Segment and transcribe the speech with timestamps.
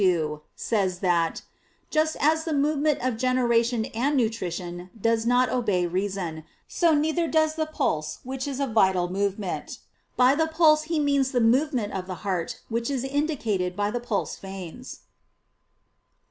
[0.01, 0.25] xxii)
[0.55, 1.43] says that,
[1.91, 7.53] just as the movement of generation and nutrition does not obey reason, so neither does
[7.53, 9.77] the pulse which is a vital movement.
[10.17, 13.99] By the pulse he means the movement of the heart which is indicated by the
[13.99, 15.01] pulse veins.